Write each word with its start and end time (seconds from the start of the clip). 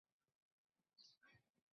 তো, 0.03 0.97
সঁই 0.97 1.15
করেছ? 1.21 1.61